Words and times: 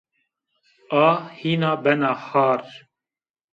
A 1.03 1.07
hîna 1.37 1.71
bena 1.83 2.13
har 2.25 2.61